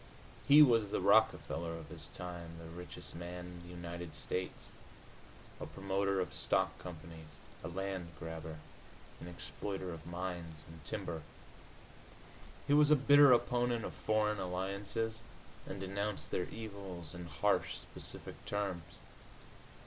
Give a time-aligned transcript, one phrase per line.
[0.47, 4.69] He was the Rockefeller of his time, the richest man in the United States,
[5.59, 7.27] a promoter of stock companies,
[7.63, 8.57] a land grabber,
[9.19, 11.21] an exploiter of mines and timber.
[12.65, 15.19] He was a bitter opponent of foreign alliances,
[15.67, 18.95] and denounced their evils in harsh, specific terms.